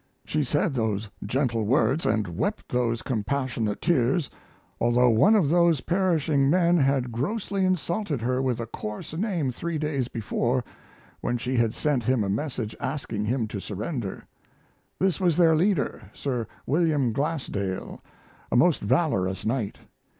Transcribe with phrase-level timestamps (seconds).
[0.25, 4.31] She said those gentle words and wept those compassionate tears,
[4.79, 9.77] although one of those perishing men had grossly insulted her with a coarse name three
[9.77, 10.63] days before
[11.19, 14.25] when she had sent him a message asking him to surrender.
[14.97, 18.01] That was their leader, Sir William Glasdale,
[18.51, 19.77] a most valorous knight.